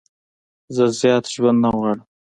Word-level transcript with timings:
زه 0.75 0.83
زیات 0.99 1.25
ژوند 1.33 1.59
نه 1.63 1.69
غواړم. 1.77 1.99